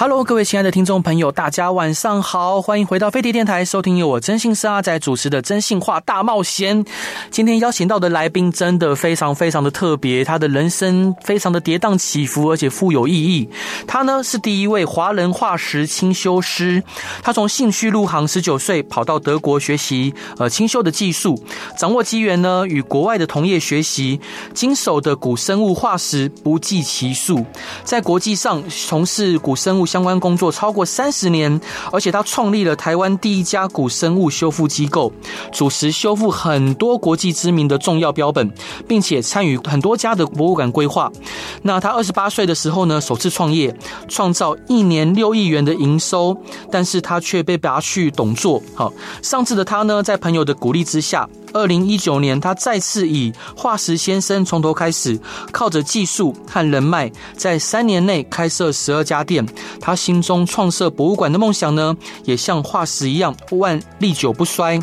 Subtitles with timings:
[0.00, 6.82] Hello，各位亲爱的听众朋友，大家晚上好，欢迎回到飞碟电台，收听由我征信社阿仔主持的《征信话大冒险》。
[7.30, 13.50] 今天邀请到的来宾真的非常非常的特别，他的人生非常的跌宕起伏，而且富有意义。
[13.86, 16.82] 他呢是第一位华人化石清修师，
[17.22, 21.38] 他从兴趣入行，十九岁跑到德国学习呃清修的技术，
[21.76, 24.18] 掌握机缘呢与国外的同业学习，
[24.54, 27.44] 经手的古生物化石不计其数，
[27.84, 29.89] 在国际上从事古生物。
[29.90, 35.12] 相关工作超过三十年，而且他创立了台湾第一家古生物修复机构，
[35.52, 38.48] 主持修复很多国际知名的重要标本，
[38.86, 41.10] 并且参与很多家的博物馆规划。
[41.62, 43.74] 那他二十八岁的时候呢，首次创业，
[44.06, 48.62] 创造一年六亿元的营收，但是他却被拔去董座。
[48.76, 48.92] 好，
[49.22, 51.28] 上次的他呢，在朋友的鼓励之下。
[51.52, 55.18] 二零一九年，他再次以化石先生从头开始，
[55.52, 59.46] 靠着技术和人脉，在三年内开设十二家店。
[59.80, 64.74] 他心中创设博物馆的梦想呢，也像化石一样，万历久不衰。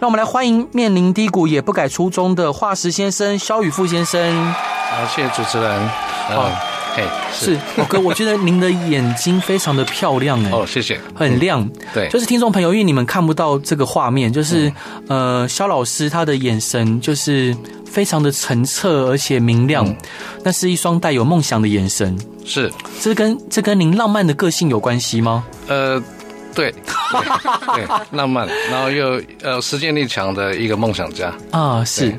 [0.00, 4.52] 让我们来欢迎面临低谷也不改初衷的化石先生肖宇富先生。
[4.54, 5.88] 好，谢谢主持人。
[6.28, 6.71] 好。
[6.94, 10.50] 嘿，是老哥，我觉得您的眼睛非常的漂亮哎。
[10.50, 11.68] 哦，谢谢，很亮。
[11.94, 14.70] 对，就是听众朋友，因为你们看不到这个画面，就是
[15.08, 19.94] 呃，肖老师他的眼神就是非常的澄澈而且明亮，
[20.44, 22.18] 那是一双带有梦想的眼神。
[22.44, 22.70] 是，
[23.00, 25.44] 这跟这跟您浪漫的个性有关系吗？
[25.68, 26.02] 呃。
[26.54, 26.72] 对，
[27.74, 32.14] 对，浪漫，然后又呃实践力强的一个梦想家啊，是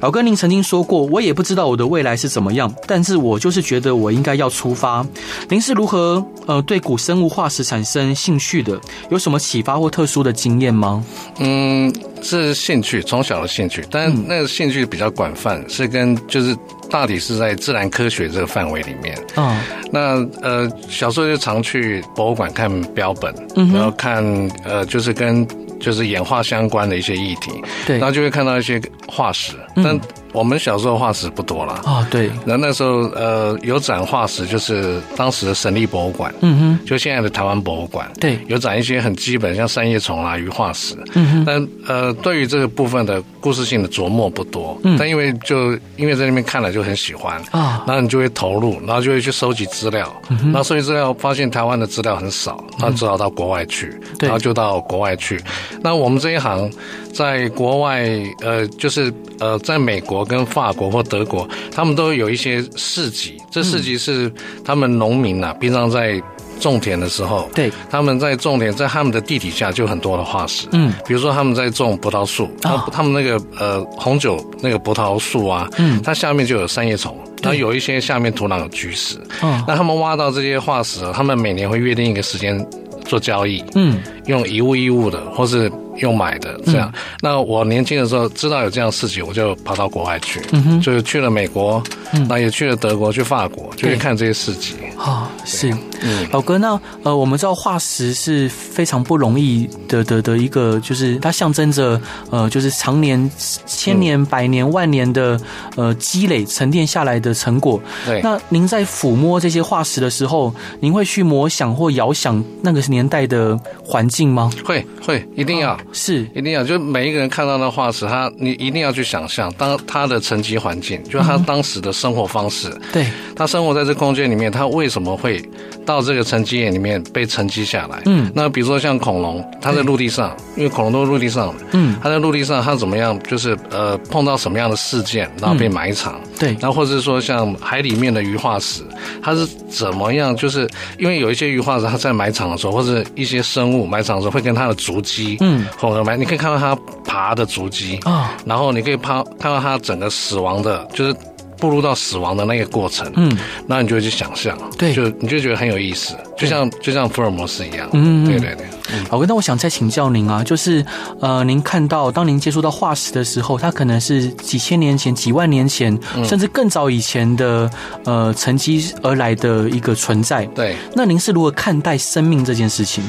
[0.00, 5.04] 老哥，您曾经说过，我也不知道我的未来是怎么样，但是我就是觉得我应该要出发。
[5.48, 8.80] 您是如何呃对古生物化石产生兴趣的？
[9.10, 11.04] 有什么启发或特殊的经验吗？
[11.38, 16.56] 嗯，是兴趣，从小的兴趣，但那个兴趣比较广泛，是跟就是。
[16.92, 19.18] 大体是在自然科学这个范围里面。
[19.36, 19.58] 嗯，
[19.90, 24.22] 那呃，小时候就常去博物馆看标本，嗯，然后看
[24.62, 25.48] 呃，就是跟
[25.80, 27.50] 就是演化相关的一些议题，
[27.86, 29.98] 对，然后就会看到一些化石，但。
[30.32, 32.26] 我们小时候化石不多了啊，对。
[32.46, 41.44] 然后那时候呃有展化石，就是当时的省立博物馆，嗯哼，就现在的台湾博物馆，对，有展一些很基本像三叶虫啦、鱼化石，嗯哼。
[41.44, 44.96] 但呃对于这个部分的故事性的琢磨不多，嗯。
[44.98, 50.44] 但因为就因为在那边看了就很喜欢啊，然后你就会投入，然后就会去收集资料，嗯哼。
[50.46, 55.38] 然后收集资料发现台湾的资料很少，然后只好到国外去，然后就到国外去。
[55.82, 56.70] 那我们这一行
[57.12, 58.08] 在国外
[58.40, 60.21] 呃就是呃在美国。
[60.24, 63.36] 跟法国或德国，他们都有一些市集。
[63.50, 64.32] 这市集是
[64.64, 66.20] 他们农民呐、啊，平常在
[66.60, 70.68] 种田的时候，对，他们在种田，在他们的地底下就很多的化石。
[70.72, 79.16] 嗯，比如说他们在种葡萄树，哦、他们那个呃红酒那个葡萄树啊，嗯，它下面就有三叶虫，然后有一些下面土壤有菊石。
[79.42, 82.64] 嗯，那他们挖到这些化石，他们每年会约定一个时间
[83.04, 83.62] 做交易。
[83.74, 85.70] 嗯，用一物一物的，或是。
[85.96, 91.82] 用买的这样，嗯、那我年轻的时候知道有这样事情，我就跑到国外去，嗯哼，就是去了美国，
[92.12, 94.76] 嗯，那也去了德国，去法国，就去看这些事情。
[94.96, 95.70] 啊，是，
[96.00, 102.00] 嗯，老哥，那呃，我们知道化石是非常不容易的的的一个，就是它象征着
[102.30, 103.30] 呃，就是常年、
[103.66, 105.38] 千年、百年、万年的
[105.76, 107.80] 呃积累沉淀下来的成果。
[108.06, 114.50] 对，那您在抚摸这些化石的时候，您会去模想或遥想那个年代的环境吗？
[114.64, 115.76] 会，会，一定要。
[115.92, 125.42] 是，一定要，就每一个人看到那化石，他你一定要去想象，当他的沉积环境，就是他当时的生活方式，对、嗯，他生活在这空间里面，他为什么会
[125.84, 128.02] 到这个沉积岩里面被沉积下来？
[128.06, 133.18] 嗯，那比如说像恐龙，它在陆地上，因为恐龙都是陆地上的，嗯，它在陆地上，它怎么样？
[133.24, 136.14] 就是呃，碰到什么样的事件，然后被埋藏？
[136.14, 138.82] 嗯、对，然后或者是说像海里面的鱼化石，
[139.22, 140.34] 它是怎么样？
[140.36, 140.68] 就是
[140.98, 145.66] 因为有一些鱼化石，它在埋藏的时候，或者一些生物埋藏的时候，会跟它的足迹，嗯。
[145.78, 151.14] 混合埋，你可以看到它爬的足迹啊，然后你可以爬看到它整个死亡的，就是
[151.62, 153.38] 步入到死亡的那个过程，嗯，
[153.68, 158.66] 那你就会去想象，对，就你就觉得很有意思，就像就像福尔摩斯一样，嗯，对对对。
[159.12, 160.84] 老哥，那我想再请教您啊，就是
[161.20, 167.70] 呃，您看到当您接触到化石的时候，它可能是几千年前、几万年前，甚至更早以前的
[168.04, 170.74] 呃沉积而来的一个存在，对。
[170.96, 173.04] 那您是如何看待生命这件事情？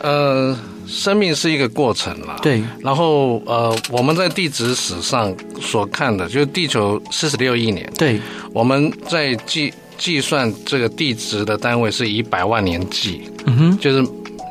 [0.00, 0.56] 呃。
[0.90, 2.36] 生命是一个过程啦。
[2.42, 2.62] 对。
[2.80, 7.90] 然后呃，我们在地质史上所看的，就是地球四十六亿年。
[7.96, 8.20] 对。
[8.52, 13.22] 我们在计计算这个地质的单位是以百万年计。
[13.46, 13.78] 嗯哼。
[13.78, 14.04] 就是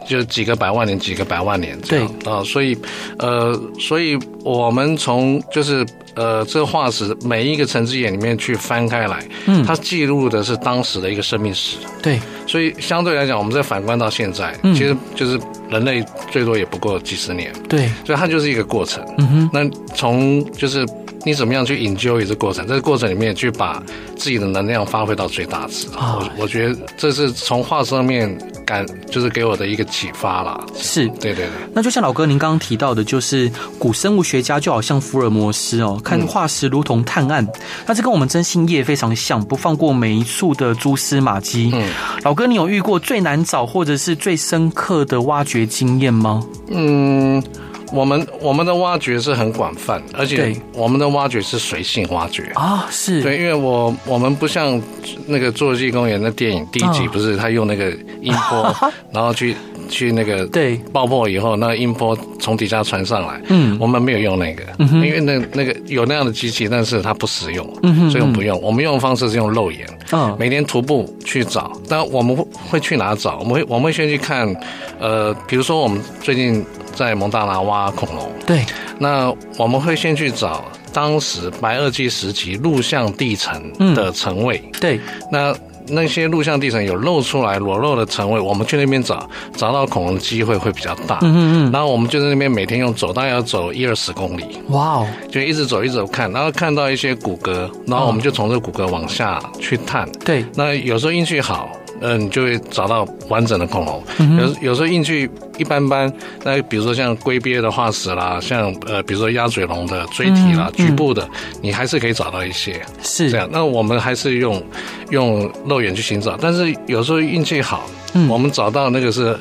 [0.10, 2.14] 就几个百万年，几个百万年这样。
[2.20, 2.34] 对。
[2.34, 2.78] 啊，所以
[3.20, 5.86] 呃，所以我们从就是。
[6.16, 11.78] 呃，这个化石每一个沉积岩里面去翻开来，嗯，它记录的是当时的一个生命史。
[12.02, 15.40] 对，所以相对来讲，我们再反观到现在，嗯，其实就是
[15.70, 17.54] 人类最多也不过几十年。
[17.70, 19.02] 对，所以它就是一个过程。
[19.18, 20.86] 嗯哼，那从就是。
[21.30, 22.66] 你怎么样去 enjoy 这个过程？
[22.66, 23.84] 这个过程里面去把
[24.16, 25.88] 自己的能量发挥到最大值。
[25.90, 28.36] 啊，我我觉得这是从化石上面
[28.66, 30.60] 感，就是给我的一个启发啦。
[30.76, 31.50] 是，对对对。
[31.72, 37.48] 那就像老哥您刚刚提到的，就是古生物学家就好像福尔摩斯哦，看化石如同探案。
[37.86, 41.70] 那这跟我们真心业非常像，不放过每一处的蛛丝马迹。
[41.72, 41.88] 嗯，
[42.24, 46.44] 老哥，你有遇过最难找或者是最深刻的挖掘经验吗？
[46.70, 47.44] 嗯。
[47.92, 52.44] 我们我们的挖掘是很广泛，而且我们的挖掘是随性挖掘。
[52.56, 53.22] 啊，是。
[53.22, 54.82] 对，因为我我们不像
[55.28, 57.90] 那个《侏罗纪公园》的电影第一集，不是他用那个
[58.22, 58.76] 音波，
[59.12, 59.56] 然后去
[59.90, 60.78] 去那个对。
[60.94, 73.40] 爆破以后，那个音波从底下传上来，嗯，我们没有用那个，嗯因为那那个有那样的机器，但是它不实用，嗯，所以我们不用，我们用的方式是用肉眼，嗯，每天徒步去找，但我们会会去哪找？
[73.40, 74.56] 我们会我们会先去看，
[75.00, 76.66] 呃，比如说我们最近。
[76.96, 78.66] 在蒙大拿挖恐龙，对，
[78.98, 85.00] 那我们会先去找当时白垩纪时期陆相地层的层位，嗯，对，
[85.32, 85.56] 那
[85.92, 91.40] 那些录像地层有露出来裸露的层位，我们去那边找，找到恐龙的机会会比较大，嗯嗯
[91.70, 101.70] 嗯，然后我们就在那边每天用走，大概要走一二十公里，哇哦，就一直走一直走看，然后看到一些骨骼，然后我们就从这骨骼往下去探，对，那有时候运气好。
[102.02, 104.04] 嗯，你就会找到完整的恐龙。
[104.20, 106.12] 嗯、有有时候运气一般般，
[106.44, 111.28] 那比如说像龟鳖的化石啦，像呃，比如说鸭嘴龙的椎体啦、嗯、局部的，
[111.62, 112.82] 你还是可以找到一些。
[113.02, 113.50] 是这样。
[113.52, 114.64] 那我们还是用
[115.10, 119.38] 用肉眼去寻找，但是有时候运气好，嗯，我们找到那个是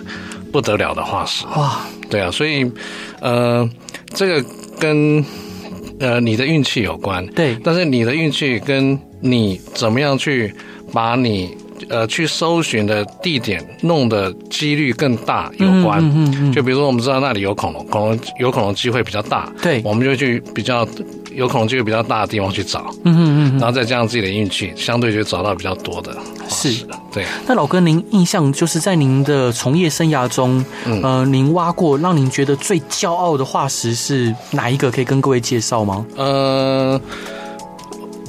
[0.52, 1.46] 不得了的化石。
[1.56, 1.80] 哇，
[2.10, 2.68] 对啊，所以
[3.20, 3.68] 呃，
[4.14, 4.44] 这个
[4.80, 5.24] 跟
[6.00, 7.24] 呃你的运气有关。
[7.28, 10.52] 对，但是你的运气跟你怎么样去
[10.92, 11.56] 把你。
[11.88, 15.98] 呃，去搜寻的地点弄的几率更大有关。
[16.00, 16.52] 嗯嗯嗯。
[16.52, 19.52] 就比如说，我们知道那里有恐龙，恐龙有恐龙机会比较大。
[19.62, 19.80] 对。
[19.84, 20.86] 我们就去比较
[21.32, 22.90] 有恐龙机会比较大的地方去找。
[23.04, 23.58] 嗯嗯嗯。
[23.58, 26.16] 然后再加上自己的运气，相对就找到比较多的。
[26.48, 26.86] 是。
[27.12, 27.24] 对。
[27.46, 34.90] 那老哥，您印象就是在您的从业生涯中，嗯、呃，您挖过让您觉得最骄傲的化石是哪一个？
[34.90, 36.04] 可以跟各位介绍吗？
[36.16, 37.00] 呃。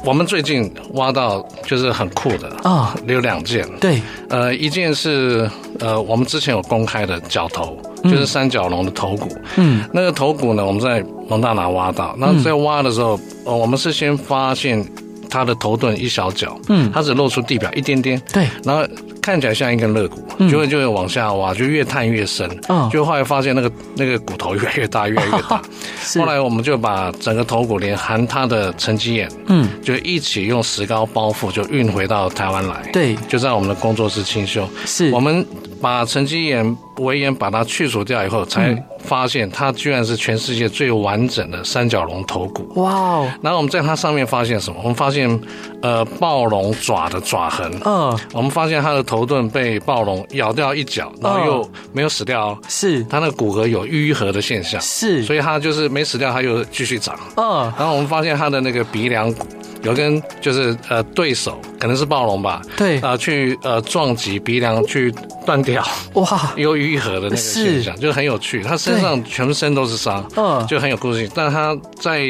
[0.05, 3.63] 我们最近挖到就是很酷的啊，有两件。
[3.79, 5.47] 对，呃，一件是
[5.79, 9.29] 呃，我们之前有公开的角头，就是三角龙的头骨。
[9.57, 12.15] 嗯，那个头骨呢，我们在蒙大拿挖到。
[12.17, 14.83] 那在挖的时候，呃，我们是先发现
[15.29, 18.19] 它的头盾一小角，嗯，它只露出地表一点点。
[18.33, 18.83] 对，然后。
[19.29, 22.49] 看起来像一根肋骨，就会就会往下挖，就越探越深。
[22.67, 25.61] 嗯，就后来发现那个那个骨头越来越大，越来越大。
[26.17, 32.81] 后来我们就把整个头骨连含它的沉积岩，嗯，就一起用石膏包覆，就运回到台湾来。
[32.91, 34.67] 对，就在我们的工作室清修。
[34.83, 35.45] 是，我们
[35.79, 36.75] 把沉积岩。
[36.99, 42.69] 围岩把它去除掉以后，才发现它居然是全世界最完整的三角龙头骨。
[42.75, 43.31] 哇哦！
[43.41, 44.77] 然后我们在它上面发现什么？
[44.83, 45.39] 我们发现，
[45.81, 47.71] 呃，暴龙爪的爪痕。
[47.85, 48.19] 嗯。
[48.33, 52.59] 我们发现它的头盾被暴龙咬掉一角，然后又没有死掉。
[52.67, 53.03] 是。
[53.05, 54.79] 它那个骨骼有愈合的现象。
[54.81, 55.23] 是。
[55.23, 57.17] 所以它就是没死掉，它又继续长。
[57.35, 57.73] 嗯。
[57.77, 59.45] 然后我们发现它的那个鼻梁骨。
[59.83, 65.13] 有跟就是呃对手可能是暴龙吧，对啊、呃、去呃撞击鼻梁去
[65.45, 65.83] 断掉，
[66.13, 66.25] 哇，
[66.57, 68.61] 有愈合的那个现象，就很有趣。
[68.61, 71.31] 他身上全身都是伤，嗯，就很有故事性。
[71.33, 72.27] 但他在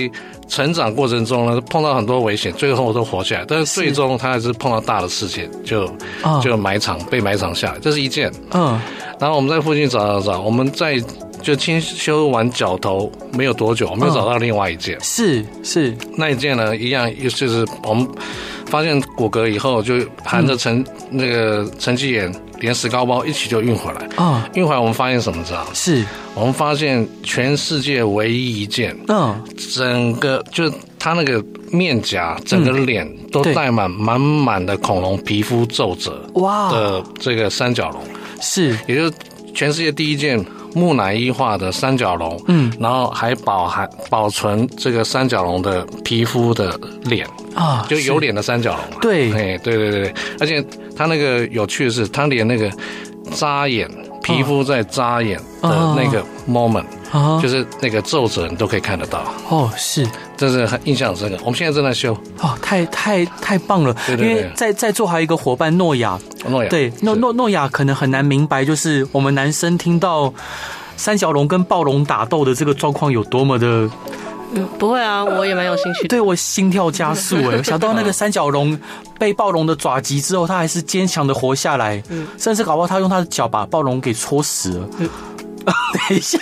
[0.47, 3.45] 成长过程中呢，碰到很多危险，最后都活下来。
[3.47, 5.91] 但是最终他还是碰到大的事件，就
[6.41, 7.79] 就埋藏被埋藏下来。
[7.79, 8.79] 这是一件，嗯。
[9.19, 11.01] 然后我们在附近找找找，我们在。
[11.41, 15.95] 就清修完脚头没有多久，我们又找到另外一件，是是。
[16.17, 18.07] 那一件呢，一样就是我们
[18.65, 24.07] 发现骨骼以后，就含着沉那个沉积岩连石膏包一起就运回来。
[24.17, 25.43] 啊，运回来我们发现什么？
[25.43, 25.65] 知道？
[25.73, 26.03] 是。
[26.35, 29.41] 我们发现全世界唯一一件，嗯，
[29.73, 36.71] 整个就它那个面颊，整个脸都带满满满的恐龙皮肤皱褶哇。
[36.71, 38.01] 的这个三角龙，
[38.41, 39.13] 是，也就是
[39.53, 40.43] 全世界第一件。
[40.73, 48.97] 木乃伊化的三角龙，嗯，然后还保含保存这个三角龙的皮肤的脸啊，就有脸的三角龙嘛。
[49.01, 50.63] 对，哎，对对对，而且
[50.95, 52.71] 它那个有趣的是，它连那个
[53.31, 53.89] 扎眼
[54.21, 59.23] 皮肤在眨眼的那个 moment，啊，就是那个皱褶，你都可以看得到。
[59.49, 60.07] 哦，是，
[60.39, 61.37] 这是很印象深刻。
[61.43, 62.13] 我们现在正在修。
[62.39, 63.93] 哦，太太太棒了。
[64.07, 64.29] 对对对。
[64.29, 66.17] 因为在在座还有一个伙伴诺亚，
[66.47, 70.33] 诺亚，对，诺诺诺亚可能很难明白，就是我们男生听到
[70.95, 73.89] 三角龙跟暴龙打斗的这个状况有多么的。
[74.51, 76.07] 嗯，不会啊，我也蛮有兴趣的。
[76.07, 78.75] 对，我心跳加速哎， 想到那个三角龙
[79.19, 84.89] 被暴龙的爪击之后，它还是坚强的活下来，嗯，甚至搞不好它用它的脚把暴龙给戳死了。
[84.97, 85.09] 嗯，
[86.09, 86.39] 等一下，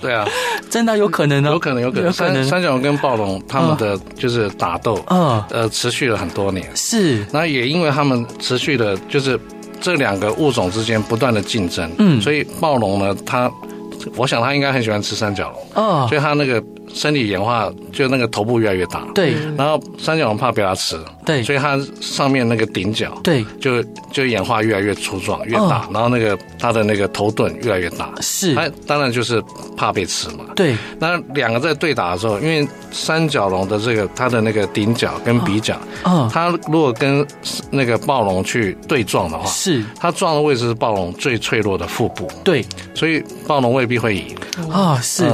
[0.00, 0.26] 对啊，
[0.70, 2.44] 真的有可能呢，有可能，有可能，三。
[2.44, 7.24] 三角龙跟暴龙他们的就是打斗，嗯，呃，持续了很多年，是。
[7.32, 9.38] 那也因为他们持续的，就是
[9.80, 13.50] 这两个物种之间不断的竞争，嗯，所以暴龙呢，它，
[14.16, 16.62] 我想它应该很喜欢吃三角龙，哦，所以它那个。
[16.92, 19.34] 身体演化，就那个头部越来越大，对。
[19.56, 23.82] 然后三角龙怕被它吃，对，所以它上面那个顶角，对，就
[24.12, 25.88] 就演化越来越粗壮，越大。
[25.92, 28.54] 然后那个它的那个头盾越来越大，是。
[28.54, 29.40] 它当然就是
[29.76, 30.76] 怕被吃嘛，对。
[30.98, 37.24] 那两个在对打的时候，因为三角龙的这个它的那个顶角跟鼻角，嗯，它如果跟
[37.70, 39.84] 那个暴龙去对撞的话，是。
[39.98, 42.64] 它撞的位置是暴龙最脆弱的腹部，对。
[42.94, 44.36] 所以暴龙未必会赢
[44.70, 45.24] 啊，是，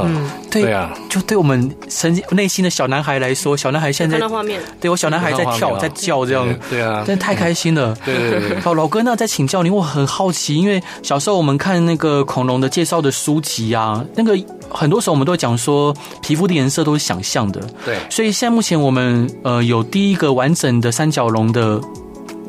[0.51, 1.46] 对啊，就对我。
[1.47, 7.97] 我们曾经内心的小男孩来说，小男孩现在看到画面，对我小男孩在跳在叫这样，对啊，真的太开心了。
[8.05, 14.37] 对对对，好，老哥，那再请教您，我很好奇，因为小时候我们看那个恐龙的介绍的书籍啊，那个
[14.69, 21.81] 很多时候我们都讲说皮肤的颜色都是想象的，对，所以现在目前我们呃有第一个完整的三角龙的。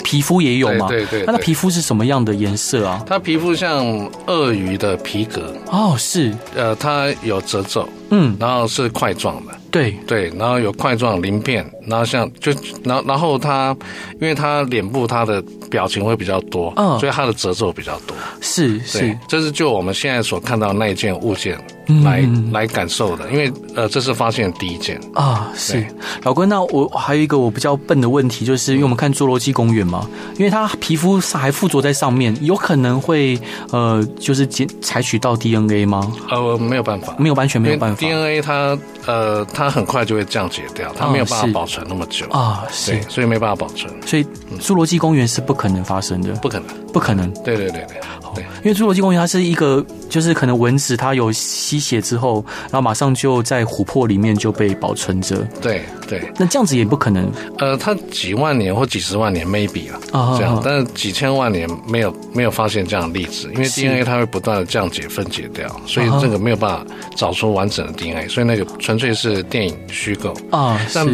[0.07, 0.87] 皮肤也有吗？
[0.87, 3.03] 对对，它皮肤是什么样的颜色啊？
[3.05, 3.85] 它皮肤像
[4.25, 5.53] 鳄鱼的皮革。
[5.69, 9.91] 哦，是，呃，它有褶皱，嗯，然后是块状的，对。
[10.07, 12.53] 对，然后有块状鳞片，然后像就，
[12.85, 13.75] 然后然后它，
[14.21, 21.59] 因为它脸部它的表情会比较多，嗯，所以它的褶皱比较多，是是，这是就我们现在所看到那一件物件。
[22.03, 25.51] 来来感受的，因为呃，这是发现的第一件啊。
[25.55, 25.85] 是
[26.23, 33.39] 老哥，那我还有一个我比较笨的问题，就是因为我们看侏罗纪公园嘛，因为它皮肤还附着在上面，有可能会
[33.71, 36.11] 呃，就是检采取到 DNA 吗？
[36.29, 37.99] 呃，没有办法，没有完全没有办法。
[37.99, 42.65] DNA 它呃，它很快就会降解掉，它没有办法保存那么久啊。
[42.71, 43.93] 是，所以没办法保存。
[44.05, 44.25] 所以
[44.59, 47.31] 侏罗纪公园是不可能发生的，不可能，不可能。
[47.43, 47.99] 对对对对。
[48.35, 55.37] 对，因为侏罗纪公园它是一个，就是可能蚊子它有吸血之后，然后马上就在琥珀里面就被保存着。
[55.61, 57.31] 对对，那这样子也不可能。
[57.57, 70.79] 呃，它几万年或几十万年 maybe 啊，这样，但是几千万年没有没有发现这样的例子，因为 DNA 它会不断的降解分解掉，所以这个没有办法找出完整的 DNA，所以那个纯粹是电影虚构啊。
[70.93, 71.05] 但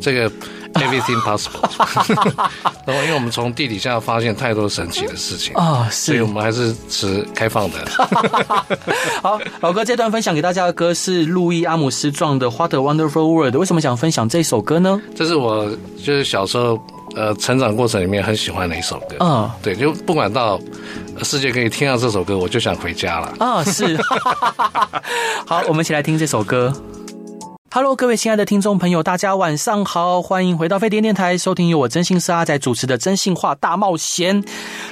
[0.00, 0.30] 这个。
[0.76, 1.62] Everything possible，
[2.84, 7.78] 然后因为我们从地底下发现太多神奇的事情啊，所以我们还是持开放的。
[9.22, 13.54] 好，老哥，这段分享给大家的歌是路易阿姆斯壮的《What a Wonderful World》。
[13.58, 15.00] 为什么想分享这首歌呢？
[15.14, 15.66] 这是我
[15.96, 16.78] 就是小时候
[17.14, 19.16] 呃成长过程里面很喜欢的一首歌。
[19.20, 20.60] 嗯，对，就不管到
[21.22, 23.34] 世界可以听到这首歌，我就想回家了。
[23.38, 23.98] 啊，是。
[25.46, 26.72] 好，我们一起来听这首歌。
[27.76, 34.42] Hello，各位亲爱的听众朋友，大家晚上好，欢迎回到飞碟电台，收听由我真心是阿仔主持的《真心话大冒险》。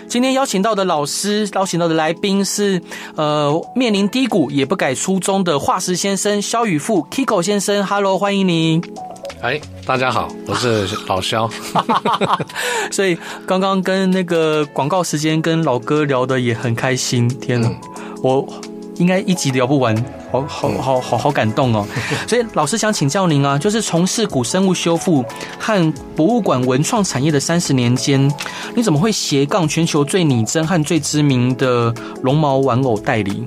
[0.07, 2.83] 今天邀请到的老师，邀请到的来宾是
[3.17, 7.83] 呃，面临低谷也不改初衷的化石先生肖宇富 Kiko 先生。
[7.87, 8.83] Hello，欢迎您。
[9.41, 11.49] 哎，大家好，我是老肖。
[12.93, 17.27] 所以刚刚跟那个广告时间跟老哥聊得也很开心。
[17.41, 17.81] 天哪，嗯、
[18.23, 18.47] 我
[18.97, 19.95] 应该一集聊不完。
[20.31, 21.87] 好好好好好感动哦！
[22.27, 25.25] 所以老师想请教您啊，就是从事古生物修复
[25.59, 28.33] 和博物馆文创产业的三十年间，
[28.75, 33.47] 你怎么会斜杠全球最拟真和最知名的绒毛玩偶代理？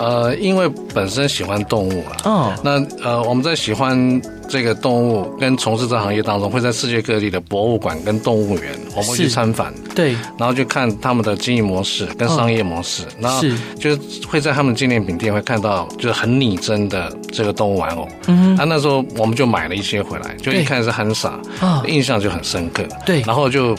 [0.00, 13.42] 呃，因为本身喜欢动物啊，嗯，那呃，我们在喜欢这个动物跟从事这行业当中，会在世界各地的博物馆跟动物园，我们会去参访，对，然后就看他们的经营模式跟商业模式，然后
[13.78, 13.96] 就
[14.28, 23.76] 会在他们纪念品店会看到就是很拟真的这个动物玩偶，嗯，啊，那时候我们就买了一些回来，就一看是很傻，啊，印象就很深刻，对，然后就。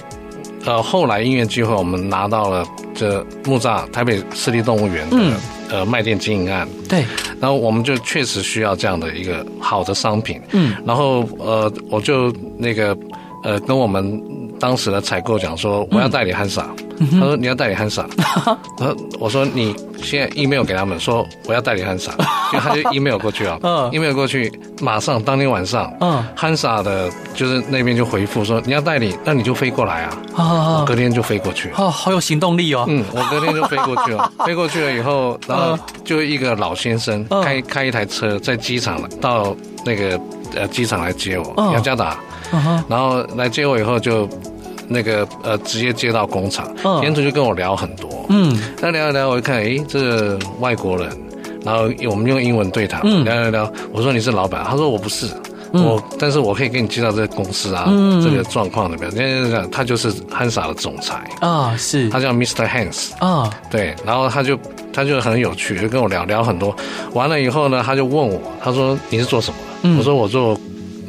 [0.65, 5.33] 呃，后来因缘机会，我们拿到了这木栅台北市立动物园的、嗯、
[5.69, 6.67] 呃卖店经营案。
[6.87, 7.05] 对，
[7.39, 10.41] 然后我们就确实需要这样的一个好的商品。
[10.51, 12.97] 嗯，然后呃，我就那个
[13.43, 14.21] 呃跟我们
[14.59, 16.67] 当时的采购讲说，我要代理汉莎。
[17.11, 18.05] 他说你要代理汉莎，
[18.77, 19.73] 然后我说你
[20.03, 22.11] 现在 email 给他们说我要代理汉莎，
[22.51, 24.51] 就他就 email 过去了，嗯，email 过去，
[24.81, 39.55] 马上当天晚上，嗯，汉莎的就是那边就回复说你要代理，那你就飞过来啊，我隔天就飞过去，哦，好有行动力哦，嗯，我隔天就飞过去了， 飞过去了以后，然后就一个老先生开开一台车在机场到
[39.89, 40.19] 那个
[40.55, 42.19] 呃机场来接我，雅加达，
[42.87, 44.29] 然后来接我以后就。
[44.91, 46.67] 那个呃，直接接到工厂，
[47.03, 51.07] 沿途就跟我聊很多，嗯，那聊一聊，我一看，诶，这个外国人，
[51.63, 55.27] 然后我们用英文对谈，聊聊聊，我说你是老板，他说我不是，
[55.73, 57.85] 我，但是我可以给你介绍这个公司啊，
[58.23, 59.15] 这个状况怎么样？
[59.15, 61.21] 人家讲他就是汉莎的总裁。
[61.39, 62.67] 啊，是，他叫 Mr.
[62.67, 64.57] Hans 啊，对，然后他就
[64.91, 66.75] 他就很有趣，就跟我聊聊很多，
[67.13, 69.57] 完了以后呢，他就问我，他说你是做什么？
[69.97, 70.59] 我说我做。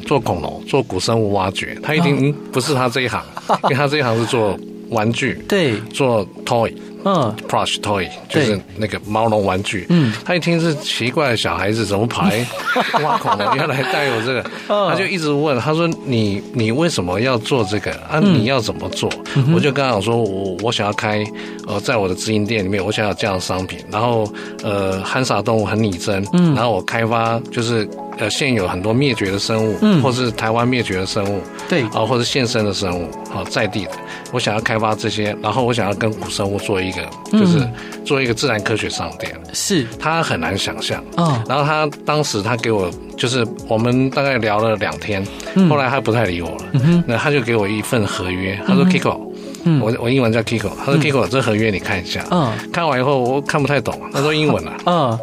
[0.03, 3.23] 做恐龙，做古生物挖掘，他一定不是他这一行，
[3.65, 4.59] 因为他这一行是做
[4.89, 6.73] 玩具，对，做 toy。
[7.03, 9.87] 嗯，plush toy 就是那个毛绒玩具。
[9.89, 12.45] 嗯，他一听是奇怪的小孩子怎么跑来
[13.01, 18.19] 挖恐龙，原来带有这个，他就一直问，他说你你为什么要做这个啊？
[18.19, 19.09] 你要怎么做？
[19.53, 21.23] 我就跟他讲说，我我想要开
[21.67, 24.31] 呃，在我的直营店里面，我想要这样的商品，然后
[24.63, 27.87] 呃，憨傻动物很拟真，嗯，然后我开发就是
[28.19, 33.91] 呃现有很多灭绝的生物，嗯，或是台湾灭绝的生物，对，啊，或者现生的生物，好在地的，
[34.31, 36.91] 我想要开发这些，然后我想要跟古生物做一。
[36.91, 37.01] 一个
[37.31, 37.65] 就是
[38.03, 39.87] 做一个自然科学商店，是。
[39.97, 41.01] 他很难想象。
[41.15, 45.25] 嗯，然后他当时他给我，就是我们大概聊了两天，
[45.69, 47.03] 后来他不太理我了。
[47.07, 49.17] 那他就给我一份合约，他说 Kiko，
[49.79, 52.25] 我我英文叫 Kiko，他说 Kiko，这合约你看一下。
[52.29, 54.73] 嗯，看完以后我看不太懂，他说英文啊。
[54.85, 55.19] 嗯，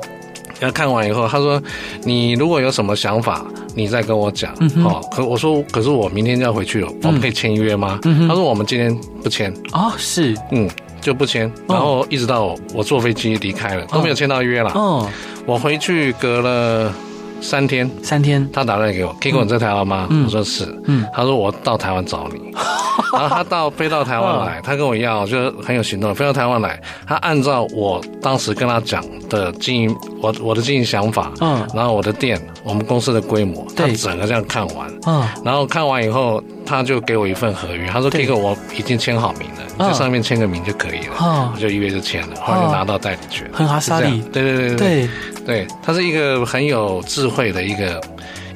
[0.61, 1.63] 然后看完以后他说，
[2.05, 4.55] 你如果有什么想法，你再跟我讲。
[4.83, 7.99] 好，可我说可是我明天就要回去了，我们可以签约吗？
[8.03, 9.53] 他说我们今天不签。
[9.73, 10.69] 哦，是，嗯。
[11.01, 14.73] 就不签，然后一直到我坐飞机离开了，都没有签到约了。
[14.75, 15.09] 哦，
[15.47, 16.93] 我回去隔了
[17.41, 20.09] 三天，三天，他打电话给我，Kiko 你在台湾吗？
[20.25, 22.53] 我说是，嗯，他说我到台湾找你，
[23.13, 36.43] 然后他到飞到台湾来，他跟我一样，就很有行动，飞到台湾来，他按照我当时跟他讲的经营，我我的经营想法，嗯，然后我的店，我们公司的规模，他整个这样看完，嗯，然后看完以后。
[36.69, 41.17] 他就给我一份合约，他说：“这个我已经签好名了，你在上面签个名就可以了。”
[41.55, 43.49] 我就一约就签了，后来就拿到代理权。
[43.53, 45.09] 很好，是这样，对对对对
[45.47, 48.01] 对，他是一个很有智慧的一个。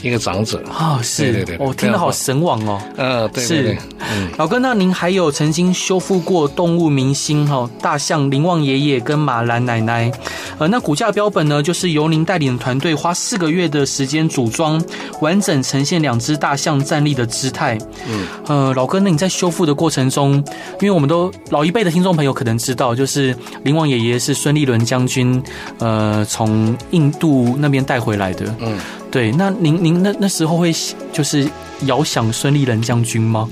[0.03, 2.81] 一个长者啊，是，对对对，我听得好神往哦。
[2.97, 10.11] 呃，对，是，嗯，老哥，那您还有曾经修复过动物明星哈，大象林旺爷爷跟马兰奶奶，
[10.59, 14.83] 呃，那骨架标本呢，就是由您带领的团队花四个月的时间组装，
[15.21, 17.79] 完整呈现两只大象站立的姿态。
[18.09, 20.35] 嗯，呃，老哥，那你在修复的过程中，
[20.81, 25.41] 因为我们都老一辈的听众朋友可能知道，就是林旺爷爷是孙立伦将军，
[25.79, 28.53] 呃，从印度那边带回来的。
[28.59, 28.77] 嗯。
[29.12, 30.72] 对，那您您那那时候会
[31.12, 31.46] 就是
[31.83, 33.48] 遥想孙立人将军吗？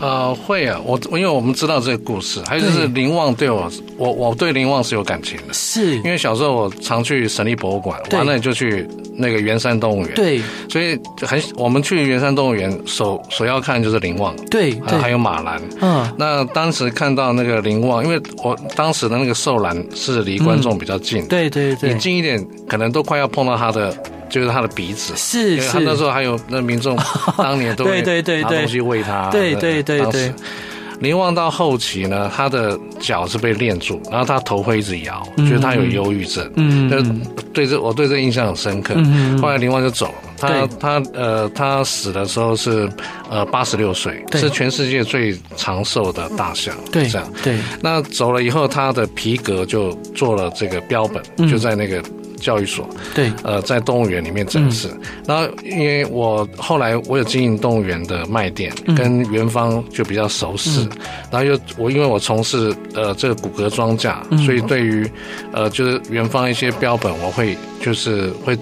[0.00, 23.92] 呃，会啊，我因为我们知道这个故事，还有就是林旺对我，我我对林旺是有感情的，是因为小时候我常去省立博物馆，完了就去那个圆山动物园，对，所以很我们去圆山动物园首首要看就是林旺，对，还有马兰，嗯，那当时看到那个林旺，因为我当时的那个兽栏是离观众比较近，对对对，你近一点可能都快要碰到他的。
[24.28, 26.96] 就是他的鼻子，是，他那时候还有那民众
[27.38, 30.32] 当年都会拿东西喂他，对对对对。
[31.00, 37.00] 林旺到后期呢，他的脚是被链住，然后他头会一直摇，觉得他有忧郁症，嗯，就
[37.52, 38.94] 对这我对这印象很深刻。
[38.96, 42.90] 嗯后来林旺就走了，他他呃他死的时候是
[43.30, 47.32] 呃八十六岁，是全世界最长寿的大象，对，这样。
[47.44, 47.56] 对。
[47.80, 52.02] 那走了以后，他的皮革就做了这个标本，就在那个。
[52.38, 54.88] 教育所对，呃，在动物园里面展示。
[54.92, 60.82] 嗯、然后，因为我后来我有经营动物园的卖店，嗯、跟园方就比较熟识。
[60.82, 60.90] 嗯、
[61.30, 65.08] 然后又我因为我从事呃这个骨骼装架，嗯、所以对于
[65.52, 68.56] 呃就是园方一些标本，我会就是会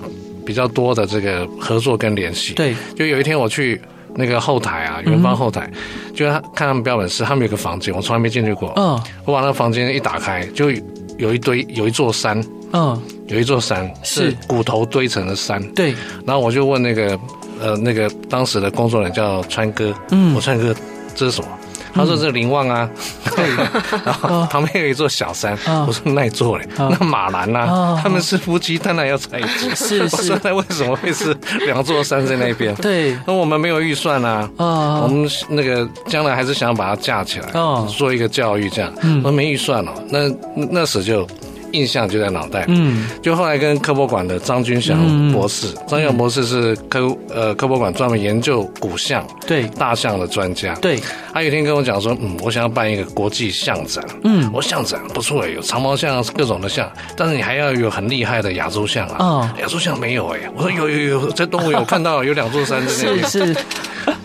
[0.45, 2.55] 比较多的这个合作跟联系。
[2.55, 3.81] 对，就有一天我去
[4.15, 8.73] 那个后台啊，园方后台，嗯、就看他们标本室，他们有个房间，我从来没进去过。
[8.77, 10.71] 嗯，我把那个房间一打开，就
[11.19, 12.43] 有一堆有一座山。
[12.77, 13.03] 嗯。
[13.29, 14.37] 有一座山是。
[14.47, 15.95] 骨头堆成的山，对。
[16.27, 17.19] 然后我就问那个
[17.61, 20.75] 呃那个当时的工作人员叫川哥，嗯，我川哥
[21.15, 21.49] 这是什么？
[21.93, 22.87] 他说这林旺啊，
[23.35, 23.47] 对，
[24.05, 29.71] 然后旁边有一座小山，我说那一座嘞，那马兰啊，他们是夫妻，当然要在一起。
[29.75, 31.35] 是是，我说那为什么会是
[31.65, 32.75] 两座山在那边？
[32.83, 37.51] 对，那我们没有预算啊，我们那个将来还是想把它架起来，
[37.97, 39.17] 做一个教育这样，嗯。
[39.25, 40.29] 我说没预算了，那
[40.71, 41.27] 那时就。
[41.73, 49.67] 印象就在脑袋，嗯，就后来跟科博馆的张君祥博士，张君祥博士是科呃科博馆专门研究古象，对。
[49.79, 50.99] 大象的专家，对，
[51.35, 63.57] 他有一天跟我讲说，嗯，我想要办一个国际象展，嗯，我象展不错哎，有长毛象各种的象，但是你还要有很厉害的亚洲象啊，亚洲象没有哎，我说有有有，在动物园我看到有两座山在那边，是是，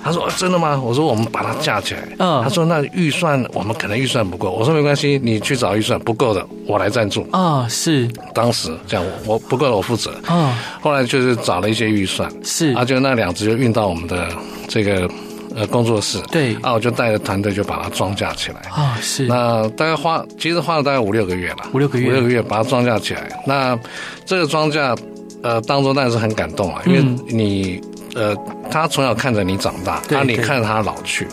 [0.04, 0.80] 他说真的吗？
[0.84, 7.28] 我说我们把它架起来，嗯，他说那预算我们可能预算不够，我说没关系，你去找预算不够的，我来赞助。
[7.32, 10.12] 啊，是当时这样，我不够了我负责。
[10.26, 14.28] 啊，后来就是找了一些预算，是啊，就那两只就运到我们的
[14.68, 15.10] 这个
[15.56, 16.20] 呃工作室。
[16.32, 18.60] 对，啊，我就带着团队就把它装架起来。
[18.72, 23.30] 啊，是那大概花，其实花了大概五六个月了，五六个月，五六个月把它装架起来。
[23.46, 23.78] 那
[24.26, 24.96] 这个装架
[25.44, 27.80] 呃当中当然是很感动啊，因为你。
[28.16, 28.36] 呃，
[28.70, 31.28] 他从小看着你长大，然后你看着他老去，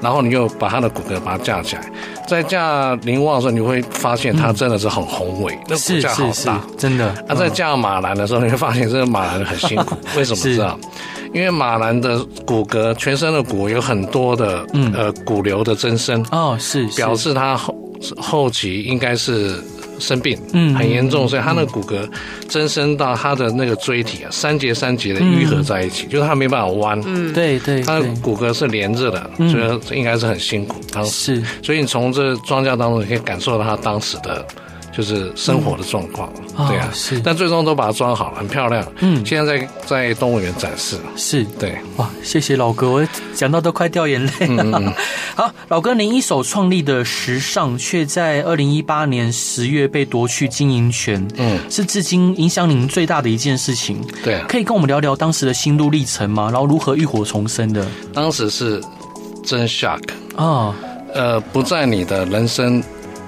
[0.00, 1.82] 然后你又把他的骨骼把它架起来，
[2.28, 7.06] 在架林旺的时候，你会发现他真的是很宏伟，那骨架好大，真的。
[7.28, 10.78] 啊，在架马兰的时候，你会发现这个马兰很辛苦， 为什么这样？
[11.32, 17.74] 因为马兰的骨骼，全身的骨有很多的呃骨瘤的增生，哦，是表示他后
[18.16, 19.62] 后期应该是。
[20.00, 22.08] 生病，嗯，很严重，所以他那个骨骼
[22.48, 29.60] 增生到他的那个椎体啊，三节三节的愈合在一起，就是他没办法弯，嗯，对对，他的骨骼是连着的，所
[29.94, 30.80] 以应该是很辛苦。
[30.92, 34.44] 当时，是，所以你从这庄稼当中，你可以感受到他当时的。
[35.00, 38.86] 就是生活的状况，嗯、对啊，哦、是，但最终都把它装好了，很漂亮。
[38.98, 40.98] 嗯，现在在在动物园展示。
[41.16, 44.78] 是，对，哇，谢谢老哥，我讲到都快掉眼泪了。
[44.78, 44.92] 嗯、
[45.34, 54.06] 好，老哥，您一手创立的时尚，却在二零一八年十月被夺去经营权，嗯，是至今影响您最大的一件事情。
[54.22, 56.50] 对、啊，可以跟我们聊聊当时的心路历程吗？
[56.52, 57.86] 然后如何浴火重生的？
[58.12, 58.78] 当时是
[59.42, 60.02] 真 shock
[60.36, 60.74] 啊，哦、
[61.14, 62.82] 呃，不在你的人生。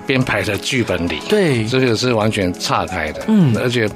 [0.06, 3.88] 编排的剧本里，对，这个是完全岔开的，嗯，而且，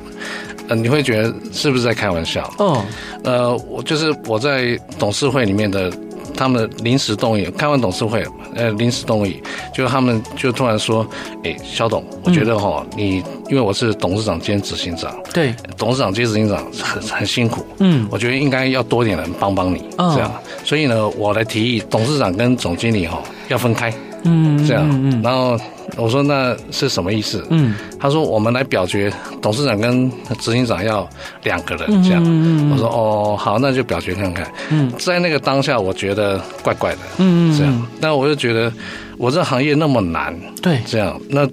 [0.68, 2.50] 呃，你会觉得是不是在开玩笑？
[2.58, 2.84] 哦，
[3.24, 5.92] 呃，我就是我在董事会里面的
[6.36, 9.40] 他们临时动议，开完董事会，呃，临时动议，
[9.74, 11.06] 就他们就突然说，
[11.44, 20.32] 哎，肖董，我觉得哈，你因为我是董事长兼执行长，对，董事长兼执行长很很辛苦，嗯，我觉得应该要多点人帮帮你，这样，
[20.64, 23.92] 所以呢，我来提议，董事长跟总经理哈要分开，
[24.26, 25.58] 嗯，这样，然后。
[25.96, 27.46] 我说那是什么意思？
[27.48, 29.10] 嗯，他说我们来表决，
[29.40, 30.10] 董事长跟
[30.40, 31.08] 执行长要
[31.44, 32.20] 两个人这样。
[32.26, 34.46] 嗯，我说哦好，那就表决看看。
[34.68, 36.98] 嗯，在那个当下，我觉得怪怪的。
[37.18, 38.70] 嗯，这样，但我就觉得
[39.16, 40.36] 我这行业那么难。
[40.60, 41.48] 对，这样，那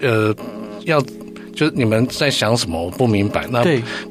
[0.00, 0.34] 呃
[0.84, 1.02] 要。
[1.56, 3.46] 就是你们在想什么，我不明白。
[3.50, 3.64] 那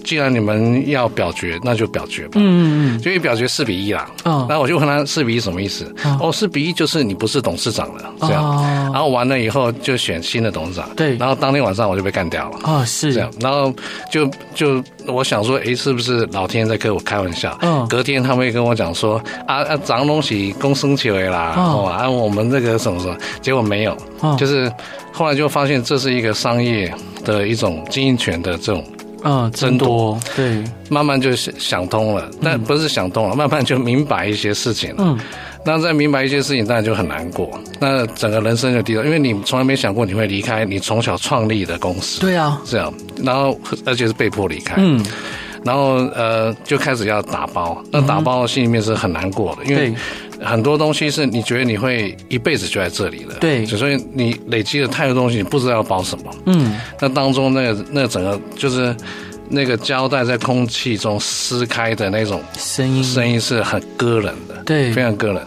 [0.04, 2.32] 既然你们要表决，那就表决吧。
[2.38, 4.10] 嗯嗯，就一表决四比一啦。
[4.26, 5.94] 嗯，然后我就问他四比一什么意思？
[6.20, 8.44] 哦，四比一就是你不是董事长了，这样。
[8.44, 10.90] 哦然后完了以后就选新的董事长。
[10.96, 11.18] 对。
[11.18, 12.60] 然后当天晚上我就被干掉了。
[12.64, 13.30] 哦，是这样。
[13.42, 13.74] 然后
[14.10, 17.58] 就就我想说，哎，是不是老天在跟我开玩笑？
[17.62, 17.88] 嗯。
[17.88, 23.98] 隔天他们会跟我讲说，啊啊，脏东西公升起来啦，哦啊，我们这个什么什么，结果没有，
[24.38, 24.72] 就是。
[25.18, 28.84] 后来就发现这是一个商业的一种经营权的这种
[29.26, 34.98] 嗯争夺，对，慢慢就想想通了，但不是想通了，慢慢就明白一些事情了。
[35.00, 35.20] 嗯，
[35.66, 45.04] 那在明白一些事情，当然就很难过，那整个人生就低落，因为你从来没想过你会离开你从小创立的公司，对啊，这样，然后而且是被迫离开，嗯，
[45.64, 49.94] 然后呃就开始要打包，那打包心里面是很难过的，因为。
[50.46, 56.26] 很多东西是你觉得你会一辈子就在这里了，对，所以你累积了太多东西，你不知道要保什么。
[56.46, 58.96] 嗯，那当中那个那个整个就是
[59.50, 65.42] 那个胶带在空气中撕开的那种声音，声音是很割人的，对，非常割人。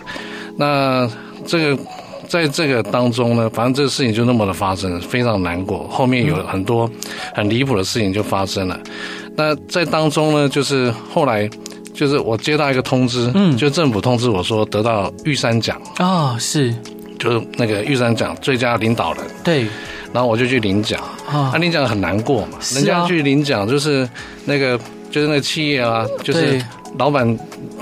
[0.56, 1.08] 那
[1.46, 1.82] 这个
[2.26, 5.86] 在这个当中呢，反正这个事情就那么的发生，非常难过。
[5.88, 6.90] 后面有很多
[7.34, 8.78] 很离谱的事情就发生了。
[9.36, 11.48] 那在当中呢，就是后来。
[11.98, 16.72] 就是我接到一个通知，嗯，就政府通知我说得到玉山奖哦，是，
[17.18, 19.66] 就是那个玉山奖最佳领导人，对，
[20.12, 24.08] 然后我就去领奖，啊，领奖很难过嘛，人家去领奖就是
[24.44, 24.78] 那个
[25.10, 26.62] 就是那个企业啊，就是
[26.98, 27.36] 老板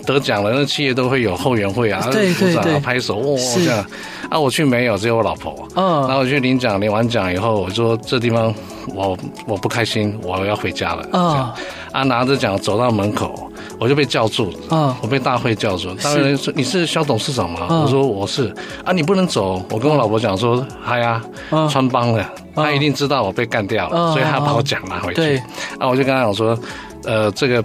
[0.06, 3.84] 得奖了，那企业都会有后援会啊，对对对，拍手哇这样，
[4.30, 8.54] 啊我去没有，只有我老婆，嗯，然后我去领奖，领完奖以后，我说这地方
[8.94, 9.14] 我
[9.46, 11.54] 我不开心，我要回家了。
[11.92, 14.76] 啊，拿着奖走到门口，我就被叫住了。
[14.76, 15.94] 啊，我被大会叫住。
[16.02, 17.66] 当然说你是肖董事长吗？
[17.68, 18.54] 我说我是。
[18.84, 19.62] 啊，你不能走。
[19.70, 21.22] 我跟我老婆讲说，哎呀，
[21.70, 25.36] 穿帮了，他一定知道我被干掉了，所以他把我奖拿回去。
[25.78, 26.58] 啊，我就跟他讲说，
[27.04, 27.64] 呃，这个。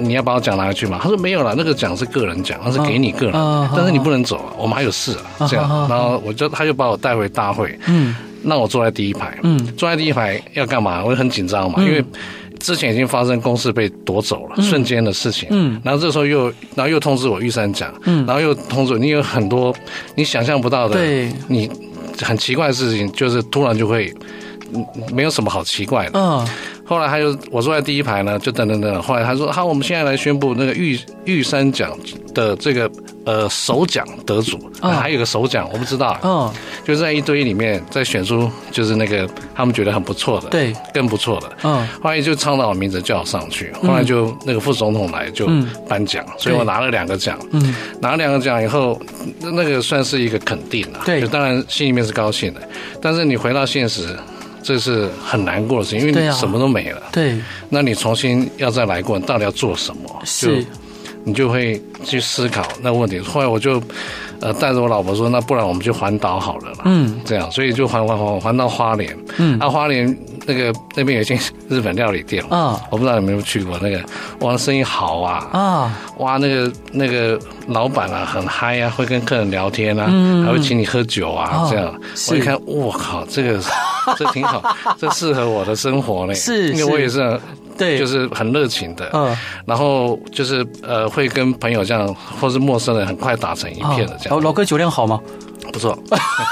[0.00, 1.00] 你要把我奖拿回去吗？
[1.02, 3.32] 他说没有了，那个奖是个人奖，那是给你个人，
[3.74, 5.44] 但是你不能走，我们还有事啊。
[5.48, 11.02] 这样，然后我就他就把我带回大会，嗯，让我坐在第一排，嗯，坐在第一排要干嘛？
[11.04, 12.04] 我就很紧张嘛，因为
[12.58, 19.74] 之前已经发生公司被夺走了，瞬间的事情，嗯，然后这时候又，然后又通知我玉山奖，嗯，然后又通知我你有很多
[20.14, 21.70] 你想象不到的，对，你
[22.20, 24.12] 很奇怪的事情，就是突然就会，
[25.12, 26.46] 没有什么好奇怪的，嗯。
[26.88, 29.02] 后来他就我坐在第一排呢，就等等等等。
[29.02, 31.92] 后来他说：“好，我们现在来宣布那个玉玉山奖
[32.34, 32.90] 的这个
[33.26, 36.50] 呃首奖得主，啊、还有个首奖我不知道，嗯，
[36.86, 41.86] 就在一堆里面再选出就是那个他们觉得很不错的，对，更不错的，嗯。
[42.02, 45.46] 后来就倡导我名字叫我上去，后来就那个副总统来就
[45.86, 48.98] 颁奖，嗯、所以我拿了两个奖，嗯，拿了两个奖以后，
[49.40, 52.62] 那个算是一个肯定了，对，就当然心里面是高兴的，
[53.02, 54.16] 但是你回到现实。
[54.62, 57.02] 这是很难过的事情，因为你什么都没了。
[57.12, 60.22] 对，对，那你重新要再来过，你到底要做什么？
[60.24, 60.64] 是，
[61.24, 63.18] 你就会去思考那个问题。
[63.20, 63.82] 后来我就，
[64.40, 66.78] 呃，带着我老婆说，那不然我们就环岛好了啦。
[66.84, 69.16] 嗯，这样，所以就环环环环到花莲。
[69.38, 70.16] 嗯，啊，花莲。
[70.50, 74.00] 那个那边有一间日本料理店啊，我不知道你有没有去过那个，
[74.40, 80.06] 哇，生意好啊啊，哇，那个那个老板啊很嗨啊，会跟客人聊天啊，
[80.46, 81.94] 还会请你喝酒啊，这样。
[82.30, 83.60] 我一看，我靠，这个
[84.16, 86.32] 这挺好，这适合我的生活呢。
[86.32, 87.38] 是，因为我也是，
[87.78, 94.30] 对，就是很热情的，嗯，然后就是呃，会跟朋友这样，或是陌生人很快打成一片的这样。
[94.30, 95.20] 老老哥酒量好吗？
[95.70, 95.96] 不错，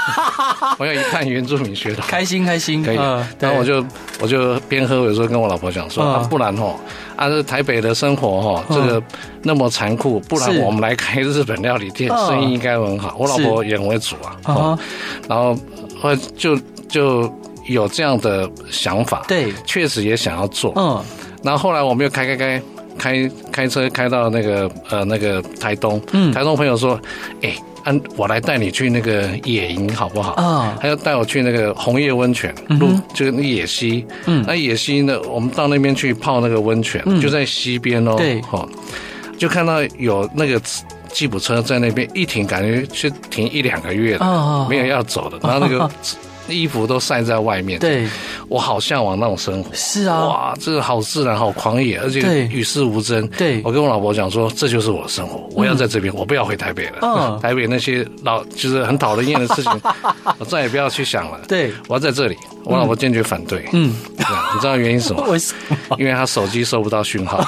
[0.77, 2.97] 朋友一看原住民血统，开心开心，可以。
[3.39, 3.83] 然后我就
[4.21, 6.75] 我就边喝，有时候跟我老婆讲说，啊，不然哦，
[7.15, 9.01] 按照台北的生活哦，这个
[9.41, 13.15] 那么残酷，不然我们来开日本料理店，生意应该很好。
[13.17, 14.77] 我老婆也很会煮啊，
[15.27, 15.57] 然后
[15.99, 16.55] 后来就
[16.87, 17.33] 就
[17.65, 21.03] 有这样的想法，对，确实也想要做，嗯，
[21.43, 22.61] 然后后来我们又开开开
[22.97, 26.99] 开开车开到那个呃那个台东，嗯，台东朋友说，
[27.41, 27.55] 哎。
[28.17, 30.33] 我来带你去那个野营好不好？
[30.33, 34.05] 啊，他要带我去那个红叶温泉，路就是那野溪。
[34.25, 38.15] 嗯，那野溪呢，我们到那边去泡那个温泉，就在溪边哦。
[38.17, 38.67] 对，哈，
[39.37, 40.61] 就看到有那个
[41.13, 45.39] 吉普车在那边一停，感觉是停一两个月的，没有要走的。
[45.41, 45.89] 然后那个。
[46.47, 48.07] 衣服都晒在外面，对，
[48.47, 49.69] 我好向往那种生活。
[49.73, 53.27] 是啊，哇，这个好自然，好狂野，而且与世无争。
[53.29, 56.99] 对，我跟我老婆讲说，这就是我的生活，我要在这边，我不要回台北了。
[57.01, 59.81] 嗯， 台北那些老就是很讨人厌的事情，
[60.39, 61.39] 我再也不要去想了。
[61.47, 62.37] 对，我要在这里。
[62.67, 63.67] 我老婆坚决反对。
[63.73, 65.23] 嗯，你知道原因是什么？
[65.29, 65.95] 为什么？
[65.97, 67.43] 因为他手机收不到讯号。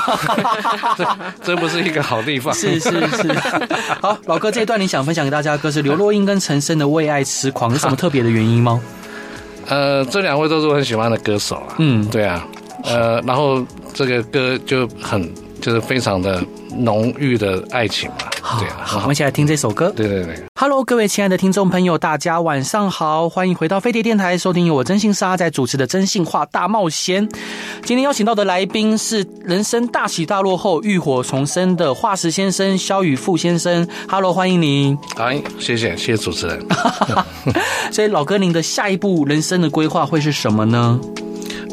[0.98, 1.08] 这
[1.44, 2.54] 这不是一个好地方。
[2.54, 3.34] 是是是。
[4.02, 8.82] 好，老哥，这一段你想分享给大家的歌是刘若英跟陈升的《为爱痴狂》，有什么特别的原因吗？
[9.68, 11.76] 呃，这两位都是我很喜欢的歌手啊。
[11.78, 12.48] 嗯，对啊。
[12.86, 16.42] 呃，然后这个歌就很就是非常的。
[16.78, 18.16] 浓郁的爱情嘛，
[18.60, 19.92] 对啊，好，我们一起来听这首歌。
[19.96, 27.28] 对对对，Hello，各位亲爱的听众朋友，大家晚上好，欢迎回到飞碟电台，收听由我真心沙在主持的《真心话大冒险》。
[27.84, 33.88] 今天邀请到的来宾是人生大起大落后浴火重生的化石先生肖宇富先生。
[34.08, 34.98] Hello，欢迎您。
[35.16, 36.66] 好，谢谢，谢谢主持人。
[37.92, 41.00] 所以老哥，您的下一步人生的规划会是什么呢？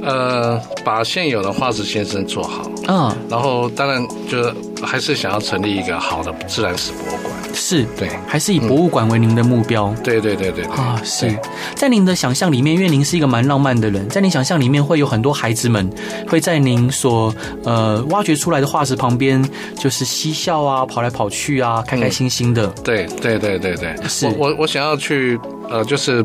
[0.03, 4.39] 呃，把现有的化石先生做好，嗯，然后当然就
[4.83, 9.87] 还是想要成立一个好的自然史博物馆，是对，还是以博物馆为您的目标？
[9.87, 10.75] 嗯、对对对对，对。
[10.75, 11.35] 啊，是。
[11.75, 15.91] 在您的想象里面，因为您是一个蛮浪漫的人，在您想象里面会有很多孩子们
[16.29, 17.35] 会在您所
[17.65, 19.43] 呃挖掘出来的化石旁边，
[19.79, 22.67] 就是嬉笑啊，跑来跑去啊，开开心心的。
[22.67, 24.27] 嗯、对对对对对，是。
[24.27, 25.39] 我我我想要去
[25.71, 26.25] 呃，就是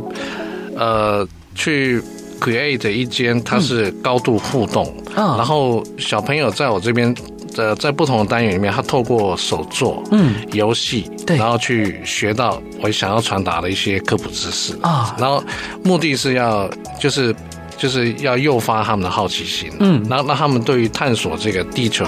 [0.76, 2.02] 呃去。
[2.42, 7.16] create 一间，它是高度互动，嗯，然后小朋友在我这边，
[7.58, 15.44] 呃，在不同的单元里面，他透过手作，嗯，游戏，对，然后去学到我想要传达的一些科普知识啊，然后
[15.84, 17.36] 目的是要就是。
[17.82, 22.06] 就是要诱发他们的好奇心，嗯，然后让他们对于探索这个地球，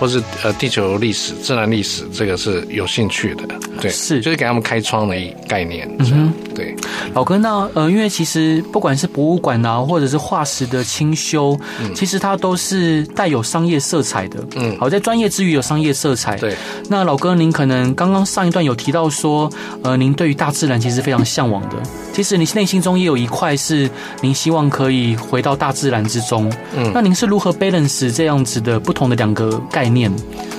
[0.00, 3.44] 或是呃地球历史、自然历史，这个是有兴趣的，
[3.80, 6.74] 对，是，就是给他们开创的一概念，嗯哼，对。
[7.14, 16.56] 老哥，那呃，因为其实不管是博物馆啊，或者是化石的清修，嗯，其实它都是带有商业色彩的，嗯，好，在专业之余有商业色彩，对。
[16.88, 19.48] 那老哥，您可能刚刚上一段有提到说，
[19.84, 21.76] 呃，您对于大自然其实非常向往的，
[22.14, 23.90] 其实你内心中也有一块是
[24.22, 24.94] 您希望可以。
[24.94, 26.48] 以回到大自然之中。
[26.76, 30.08] 嗯，那您是如何 balance 这样子的不同的两个概念？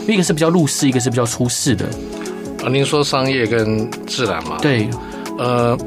[0.09, 1.85] 一个是比较入世，一个是比较出世的。
[2.61, 4.57] 啊，您说商业跟自然嘛？
[4.61, 4.89] 对，
[5.37, 5.77] 呃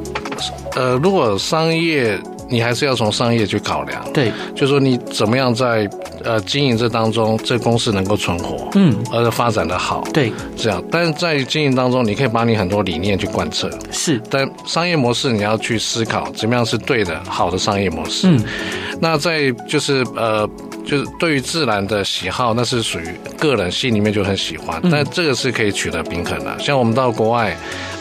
[0.74, 2.18] 呃，如果商业。
[2.48, 5.88] 你还是要从商业去考量，对，就是说你怎么样在
[6.24, 10.82] 呃经营这当中，这公司能够存活，嗯，而发展的好，对，这样。
[10.90, 14.20] 但是在经营当中，你可以把你很多理念去贯彻，是。
[14.30, 18.28] 但商业模式你要去思考，怎么样是对的、好的商业模式。
[18.28, 18.44] 嗯，
[19.00, 20.48] 那在就是呃。
[20.88, 23.04] 就是对于自然的喜好，那是属于
[23.38, 26.58] 个人心里面就很喜欢，但这个是可以取得平衡的。
[26.58, 27.54] 像我们到国外，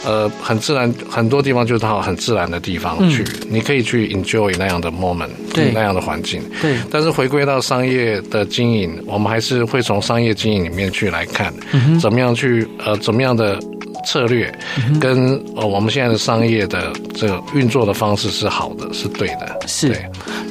[0.06, 6.42] 呃，很自然，很多地方就是到很自然的地方去，你可以去 enjoy 那样的 moment，对，那样的环境。
[6.62, 6.78] 对。
[6.90, 11.52] 但是回归到商业的经营，我们还是会从商业经营里面去来看，
[12.00, 13.60] 怎么样去呃，怎么样的。
[14.06, 14.52] 策略
[15.00, 19.58] 跟呃我们现在的商业的这个运作的方式是好的，是对的。
[19.66, 19.94] 是，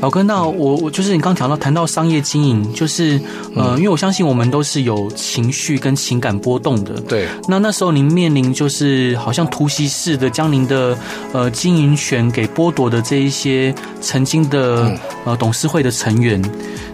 [0.02, 3.20] 老哥，那我我就是你刚谈到谈到商业经营，就是
[3.56, 6.94] 呃，因为我相信我们都是有情绪跟情感波动的。
[7.02, 7.28] 对。
[7.48, 10.98] 那那时候您面临就是好像突袭式的将您的
[11.34, 16.42] 呃经营权给剥夺的这一些曾经的呃董事会的成员，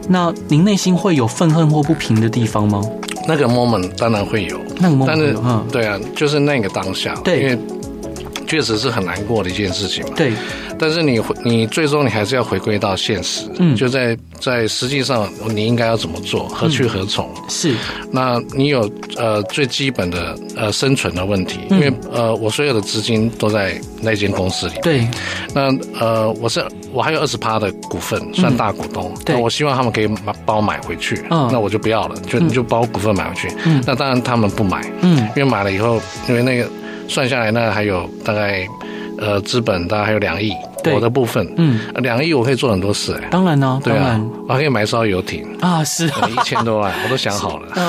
[0.07, 2.81] 那您内心会有愤恨或不平的地方吗？
[3.27, 7.57] 那个 moment 当然会有，那个 moment，但是，嗯，对啊，就是那个当下，对，因为
[8.47, 10.33] 确实是很难过的一件事情嘛，对。
[10.79, 17.29] 但是你你最终你还是要回归到现实，嗯，就在在实际上你应该要怎么做，何去何从？
[17.35, 17.75] 嗯、是。
[18.11, 25.07] 那你有呃最基本的呃生存的问题，因为呃我所有的资金都在那间公司里，对。
[25.53, 29.35] 那呃我是我还有二十趴的股份，算大股东，对。
[29.35, 33.83] 我希望他们可以买帮我买回去，嗯，那我就不要了，就你就把我股份买回去，嗯。
[33.85, 36.69] 那当然他们不买，嗯，因为买了以后，因为那个
[37.07, 38.67] 算下来那还有大概。
[39.23, 40.53] 呃，资本大概还有两亿，
[40.93, 47.67] 我的部分，嗯，两亿我可以做很多事，哎，当然呢，对啊，我还可以买艘游艇啊，是一千多万，我都想好了，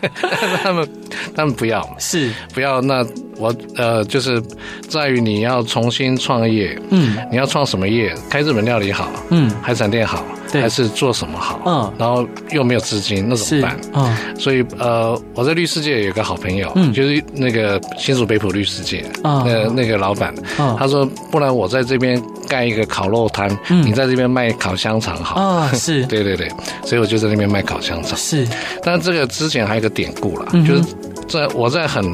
[0.62, 0.88] 他们
[1.34, 2.30] 他们不要，是。
[2.54, 3.04] 不要，那
[3.40, 4.40] 我呃，就是
[4.88, 8.14] 在于你要重新创业，嗯，你要创什么业？
[8.28, 10.24] 开日本料理好，嗯，海产店好。
[10.52, 11.60] 还是做什么好？
[11.64, 13.78] 嗯，然后又没有资金，那怎么办？
[13.94, 25.40] 嗯，所以呃，我在律师界有个好朋友，嗯，就是那个新竹北浦律师界，嗯，那那个老板，嗯，他说，不然我在这边盖一个烤肉摊，嗯，你在这边卖烤香肠好？
[25.40, 26.48] 啊，是， 对对对，
[26.84, 28.18] 所以我就在那边卖烤香肠。
[28.18, 28.44] 是，
[28.82, 30.82] 但这个之前还有一个典故啦，就是
[31.30, 32.04] 在我在很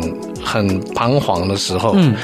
[0.44, 2.14] 很彷徨的时候，嗯。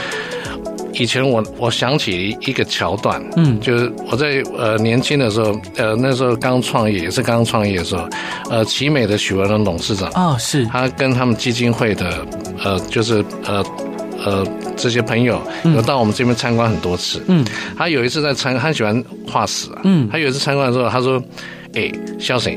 [0.95, 8.07] 以前我我想起一个桥段，嗯，就是我在呃年轻的时候，呃那时候刚创业，也是刚创业的时候，
[8.51, 12.27] 呃奇美的许文龙董事长啊，是，他跟他们基金会的
[12.63, 13.65] 呃就是呃
[14.23, 15.41] 呃这些朋友
[15.75, 17.43] 有到我们这边参观很多次，嗯，
[17.75, 21.21] 他有一次在参，他喜欢化石啊，嗯，他有一次参观的时候，他说，
[21.73, 22.55] 哎，萧生。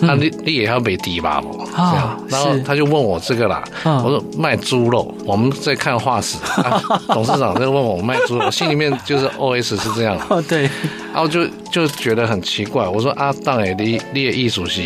[0.00, 1.38] 那你你也要被提拔？
[1.38, 6.36] 哦，这样，然后他就问我这个啦，我说卖猪肉，我们在看化石，
[7.08, 10.68] 董事长在问我卖猪肉，我心里面就是 OS 是这样， 哦对，
[11.14, 14.82] 然后就就觉得很奇怪，我说啊，当然你你的艺术是，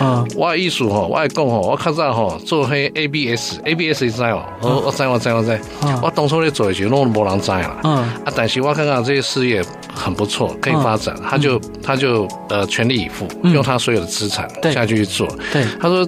[0.00, 5.58] 嗯，我艺术吼，我爱讲吼，我较早吼做黑 ABS，ABS 你知哦，我我知我知我知，
[6.02, 9.64] 我当初咧做的时候拢无人知啦，嗯，啊，但是我看看这些事业
[9.94, 14.48] 很不错，可以发展，他就他就呃全力以赴，用他所有的资产。
[14.72, 16.06] 下去去做，对，他说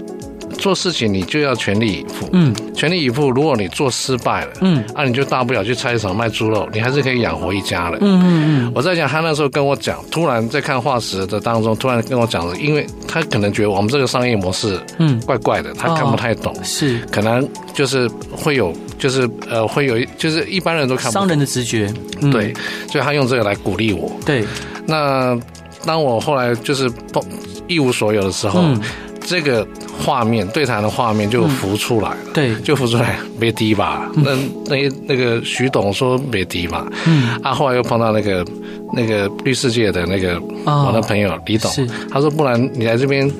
[0.58, 3.30] 做事情你就要全力以赴，嗯，全力以赴。
[3.30, 8.72] 如果你做失败了，嗯，啊，你就大不了去菜市场卖猪肉，你还是可以养活一家人，嗯嗯嗯。
[8.74, 21.20] 我在讲他那时候跟我讲，突然在看化石的当中，突然跟我讲了，因为他可能觉得我们这个商业模式，嗯，怪怪的，他看不太懂，是，可能就是会有，就是呃，会有，就是一般人都看不懂。
[21.22, 21.92] 商人的直觉，
[22.32, 22.52] 对，
[22.90, 24.44] 所以他用这个来鼓励我，对。
[24.86, 25.38] 那
[25.84, 27.24] 当我后来就是不。
[27.68, 28.80] 一无所有的时候，嗯、
[29.20, 29.64] 这个
[30.00, 34.10] 画面对谈的画面就浮出来了，嗯、对，就浮出来，别低吧？
[34.16, 34.24] 嗯、
[34.66, 38.44] 那那那个徐董说别低嘛，嗯，啊，后来又碰到那个
[38.92, 43.30] 那个律师界的那个、哦、我的朋友李董，是他说不然你来这边。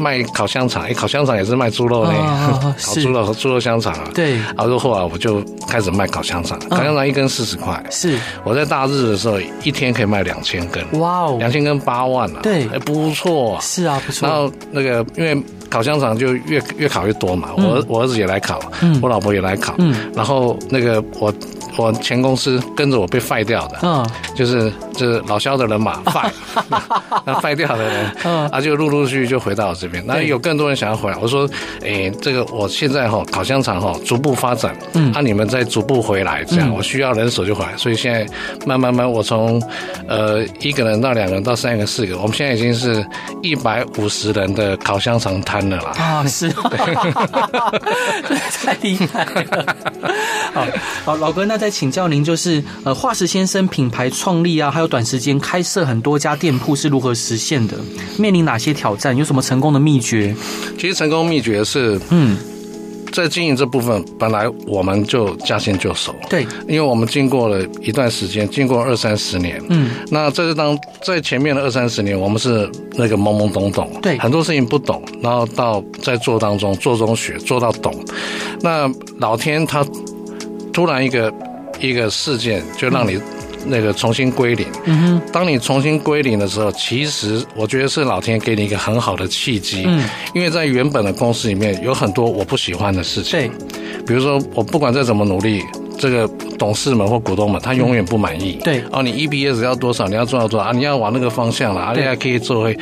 [0.00, 2.14] 卖烤香肠，哎，烤香肠也是卖猪肉嘞，
[2.82, 4.08] 烤猪肉和猪肉香肠啊。
[4.14, 7.84] 对，然后后来我就开始卖烤香肠，烤香肠一根四十块。
[7.90, 10.82] 是，我在大日的时候一天可以卖两千根。
[10.98, 12.40] 哇哦，两千根八万啊。
[12.42, 13.58] 对，还，不错。
[13.60, 14.26] 是啊，不错。
[14.26, 15.36] 然后那个因为
[15.76, 18.58] 烤香肠就越越烤越多嘛，我我儿子也来烤，
[19.02, 19.74] 我老婆也来烤。
[19.76, 19.94] 嗯。
[20.14, 21.30] 然后那个我
[21.76, 26.20] 我前公司跟着我被废掉的，嗯，就是就是老肖的人马废，
[27.24, 30.02] 那废 掉的人，嗯啊，就陆陆续续就回到我这边。
[30.06, 31.48] 那有更多人想要回来，我说，
[31.84, 37.76] 哎，这个我现在哈烤香肠哈逐步发展，嗯，啊，你们再逐步回来，这样我需要人手就回来。
[37.76, 38.26] 所以现在
[38.66, 39.62] 慢慢慢，我从
[40.08, 43.04] 呃一个人到两个人到三个四个，我们现在已经是
[43.42, 45.92] 一百五十人的烤香肠摊了啦。
[45.98, 46.78] 啊，是，对，
[48.64, 49.76] 太厉害了。
[50.54, 50.66] 好，
[51.04, 57.76] 好，老哥，那再请教您，就是呃，化石先生品牌创立啊，还有短时间开设很多家店铺是如何实现的？
[58.16, 59.16] 面临哪些挑战？
[59.16, 60.32] 有什么成功的秘诀？
[60.78, 62.36] 其实成功秘诀是，嗯，
[63.12, 77.92] 在经营这部分，本来我们就驾轻就熟，对，因为我们经过了一段时间，经过二三十年，嗯，那这是当在前面的二三十年，我们是那个懵懵懂懂，对，很多事情不懂，然后到在做当中做中学，做到懂，
[78.60, 78.88] 那
[79.18, 79.84] 老天他。
[80.72, 81.32] 突然一个
[81.80, 83.20] 一个事件就让你
[83.64, 84.66] 那个重新归零。
[84.84, 89.84] 嗯哼，当你重新归零的时候，其实我觉得是老天给你一个很好的契机。
[89.86, 90.04] 嗯，
[90.34, 93.38] 因为在原本的公司里面有很多我不喜欢的事情。
[93.38, 93.50] 对，
[94.06, 95.62] 比如说我不管再怎么努力。
[95.98, 96.28] 这个
[96.58, 98.58] 董事们或股东们，他永远不满意。
[98.62, 100.06] 对哦，你 EPS 要多少？
[100.06, 100.72] 你要做到多少啊？
[100.72, 102.76] 你要往那个方向了，啊，你还可以做回。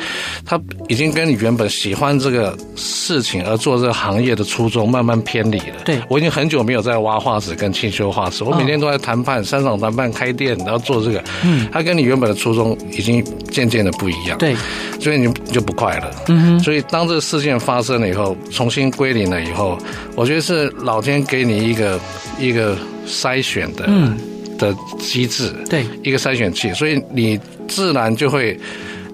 [0.45, 5.77] 他已经跟你原本喜欢这个事情而做这个行业的初衷慢慢偏离了。
[5.85, 11.23] 对，我已经很久没有在挖化石跟清修化石，我每天都在谈判、商场谈判、开店，然后做这个。
[11.43, 14.37] 嗯，他跟你原本的初衷已经渐渐的不一样。
[14.37, 14.55] 对，
[14.99, 16.11] 所以你就不快乐。
[16.27, 16.59] 嗯哼。
[16.59, 19.77] 所以当这个事件发生了以后，重新归零了以后，
[20.15, 21.99] 我觉得是老天给你一个
[22.39, 22.77] 一个。
[23.07, 23.87] 筛选的
[24.57, 25.85] 的机制，对。
[26.03, 28.59] 一个筛选器，所以你自然就会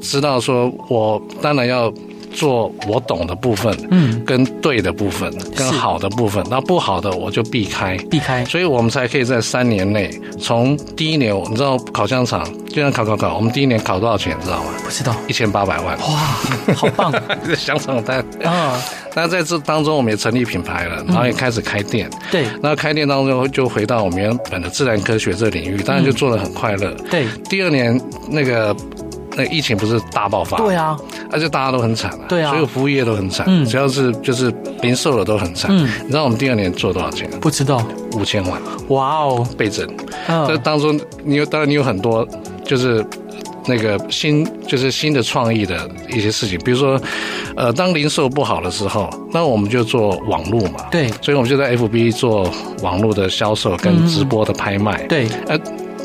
[0.02, 1.94] 知道说，我当然要
[2.34, 10.10] 做我懂的部分，嗯，跟对的部分，跟好的部分，那不好的我就避开，避开，所以我们才可以在三年内，
[10.40, 14.72] 从第一年，你知道烤香肠，就像烤烤烤，我们第一年烤多少钱，你知道吗？
[14.84, 16.06] 不知道，一千八百万，哇，
[16.76, 17.14] 好棒，
[17.46, 18.80] 这 香肠摊啊！
[19.14, 27.26] 那在这当中，我们也成立品牌了，然后也开始开店，对，那开店当中就回到我们原本的自然科学这领域，当然就做的很快乐，对。
[27.50, 28.76] 第二年那个。
[29.42, 30.58] 那疫情不是大爆发？
[30.58, 30.96] 对啊，
[31.32, 37.28] 而且大家都很惨啊，对啊，所有服务业都很惨，嗯，只要是就是零售的都很惨，嗯，你知道我们第二年做多少钱？
[37.40, 37.84] 不知道，
[38.14, 39.88] 五千万，哇哦，倍增，
[40.48, 42.28] 这当中你有当然你有很多
[42.64, 43.04] 就是
[43.66, 47.00] 那个新就是新的创意的一些事情，比如说
[47.56, 52.50] 呃，当零售不好的时候，那我们就做网络嘛，对，所以我们就在 FB 做
[52.82, 55.60] 网络的销售跟直播的拍卖，对，呃。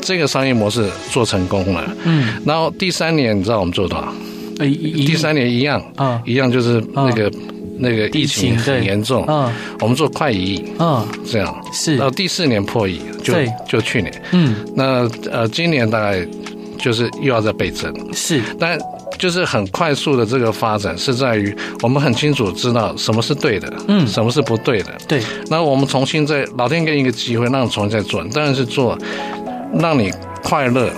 [0.07, 4.07] 这个商业模式做成功了，嗯，然后第三年你知道我们做多少？
[4.57, 7.29] 第三年一样，啊，一样就是那个
[7.77, 9.51] 那个疫情很严重，嗯，
[9.81, 11.53] 我们做快一亿，嗯，这样。
[11.73, 13.33] 是，到第四年破亿，就
[13.67, 16.25] 就去年，嗯，那呃今年大概
[16.79, 18.79] 就是又要再倍增，是，但
[19.19, 28.97] 就是很快速的这个发展是在于我们很清楚知道什么是对的，嗯，什么是不对的，对，那我们重新再老天给你一个机会，让你重新再做，当然是做。
[29.73, 30.11] 让你
[30.43, 30.89] 快乐，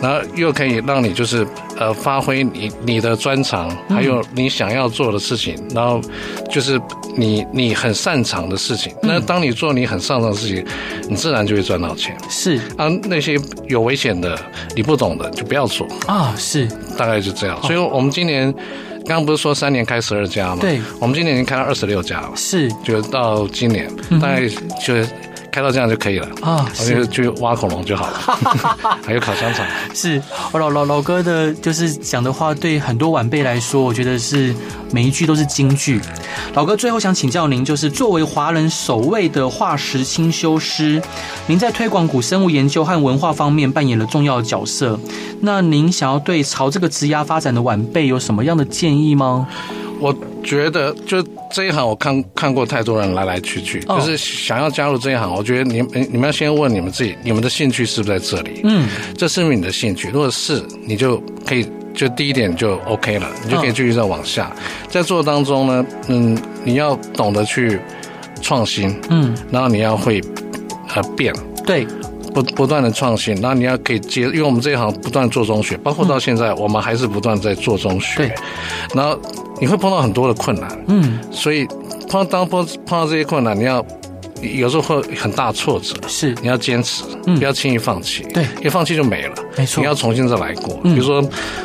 [0.00, 1.46] 然后又可以让你就是
[1.78, 6.00] 呃发挥你你的专长，还有你想要做的事情，然后
[6.50, 6.80] 就是
[7.16, 8.92] 你你很擅长的事情。
[9.02, 10.64] 那当你做你很擅长的事情，
[11.08, 12.16] 你自然就会赚到钱。
[12.28, 13.36] 是啊，那些
[13.68, 14.38] 有危险的、
[14.74, 16.34] 你不懂的就不要做啊。
[16.36, 16.66] 是，
[16.96, 17.60] 大概就这样。
[17.62, 18.52] 所以我们今年
[19.06, 20.58] 刚刚不是说三年开十二家吗？
[20.60, 22.32] 对，我们今年已经开了二十六家了。
[22.34, 23.88] 是，就到今年
[24.20, 24.48] 大概
[24.84, 24.94] 就。
[25.54, 29.64] 开到这样就可以了啊，我就去挖恐龙就好了， 还有烤香肠。
[29.94, 34.52] 是我老老老哥的，就是讲的话，对很多晚辈来说，我觉得是
[34.90, 36.00] 每一句都是金句。
[36.54, 41.00] 老哥最后想请教您，就是作为华人首位的化石清修师，
[41.46, 44.98] 您在推广古生物研究和文化方面扮演了重要的角色。
[45.42, 49.46] 那您想要对朝这个职涯发展的晚辈有什么样的建议吗？
[50.00, 51.24] 我觉得就。
[51.52, 58.60] 这一行我看看过太多人来来去去，就是想要加入这一行，我觉得你你你们要先问你们自己，你们的兴趣是不是在这里？
[58.64, 60.08] 嗯，这是不是你的兴趣？
[60.08, 61.64] 如果是，你就可以
[61.94, 64.50] 就第一点就 OK 了，你就可以继续再往下。
[64.88, 67.78] 在做当中呢，嗯，你要懂得去
[68.42, 70.20] 创新，嗯，然后你要会
[70.92, 71.32] 呃变，
[71.64, 71.86] 对，
[72.34, 78.34] 不不断的创新，然后你要可以接，因为我们这一行不断做中学，包括到现在我们还是不断在做中学，对，
[78.92, 79.16] 然后。
[79.60, 81.66] 你会碰到很多的困难，嗯，所以
[82.08, 83.84] 碰当碰碰到这些困难，你要
[84.42, 86.34] 有时候会很大挫折，是。
[86.42, 90.74] 你要坚持，嗯，不要轻易放弃，对，一放弃就没了，没错，你要重新再来过。
[90.82, 91.24] 比如说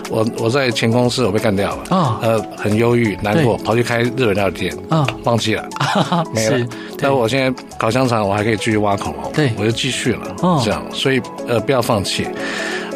[0.09, 5.67] 我我在前公司我被干掉了，啊，呃，很忧郁难过，跑去开日本料理店，啊，放弃了，
[6.33, 6.67] 没了。
[6.97, 12.27] 但我现在烤香肠，我还可以继续挖恐龙，对，我就继续了，这样，所以呃不要放弃。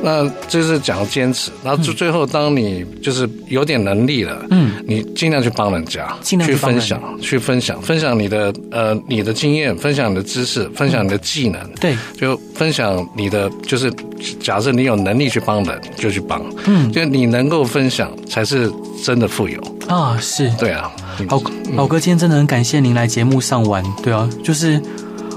[0.06, 13.90] 那这是讲坚持，然后最最后，当你就是有点能力了，嗯，你尽量去帮人家，尽量去分享，去分享，分享你的呃你的经验，分享你的知识，分享你的技能，对，就分享你的就是
[14.42, 18.70] 假设你有能力去帮人，就去帮，嗯，就你能够分享才是
[19.06, 20.52] 真的富有啊，是。
[20.60, 20.92] 对啊，
[21.30, 21.42] 老
[21.78, 24.82] 老哥今天真的很感谢您来节目上玩，对啊，就是。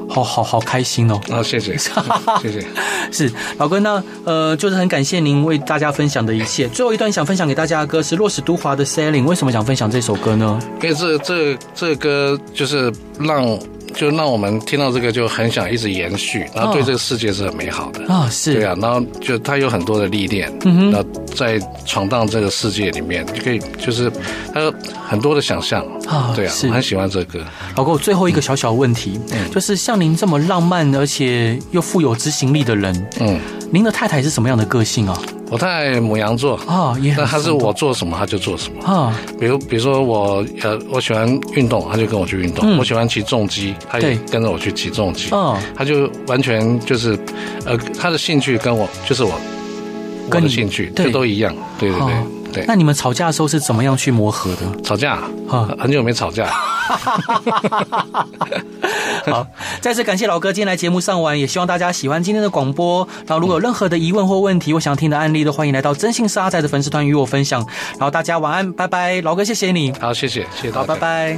[0.09, 1.21] 好好好开心哦！
[1.31, 1.77] 啊，谢谢，
[2.43, 2.67] 谢谢。
[3.13, 6.69] 是老哥，那呃，就是很感谢您为大家分享的一切。
[6.69, 10.59] 最后一段想分享给大家的歌是洛史都华的《Sailing》，为什么想分享这首歌呢？
[10.83, 13.59] 因为这这这歌就是让。
[13.97, 18.13] 就让我们听到这个就很想一直延续，然后对这个世界是很美好的。
[18.13, 24.13] 啊，是，对啊，然后就他有很多的历练，嗯哼，在闯荡这个世界里面，就可以就是
[24.53, 24.73] 他有
[25.09, 25.83] 很多的想象。
[26.07, 27.25] 啊，对啊，我很喜欢这个。
[27.25, 27.45] 歌。
[27.75, 33.41] 老哥，最后一个小小问题，嗯，就是像您这么浪漫而且又富有执行力的人，嗯，
[33.73, 35.19] 您的太太是什么样的个性啊？
[35.51, 36.57] 我太母羊座。
[36.67, 38.83] 啊，那他是我做什么他就做什么。
[38.85, 39.19] 啊。
[39.39, 42.77] 比如比如说我呃我喜欢运动，他就跟我去运动。
[42.79, 45.29] 我喜欢骑重机，他也跟着我去骑重机。
[45.33, 47.19] 嗯，他就完全就是
[47.65, 49.33] 呃他的兴趣跟我就是我
[50.31, 51.55] 我的兴趣这都一样。
[51.79, 52.15] 对对对
[52.57, 52.65] 对。
[52.67, 54.63] 那你们吵架的时候是怎么样去磨合的？
[54.83, 56.47] 吵架啊，很久没吵架。
[59.27, 59.47] 好，
[59.81, 63.07] 再次感谢老哥今天来节目上玩，也希望大家喜欢今天的广播。
[63.27, 67.61] 然后如果有任何的疑问或问题，我想听的案例，都欢迎来到真信社阿宅的粉丝团与我分享。
[67.93, 69.93] 然后大家晚安，拜拜，老哥谢谢你。
[70.01, 71.35] 好，谢谢，谢谢，大家，拜拜。